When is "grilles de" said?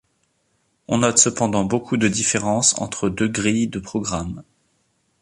3.27-3.77